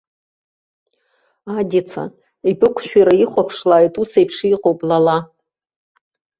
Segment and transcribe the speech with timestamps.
[1.57, 2.03] Адица,
[2.49, 5.17] ибықәшәира ихәаԥшлааит усеиԥш иҟоу блала.